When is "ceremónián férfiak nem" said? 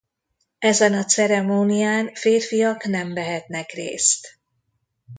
1.05-3.13